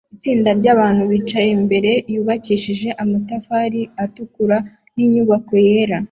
Itsinda 0.15 0.49
ryabantu 0.59 1.03
bicaye 1.11 1.49
imbere 1.57 1.91
yubakishijwe 2.13 2.89
amatafari 3.03 3.81
atukura 4.03 4.57
ninyubako 4.95 5.53
yera 5.67 5.97